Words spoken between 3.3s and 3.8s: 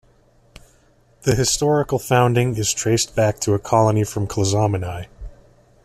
to a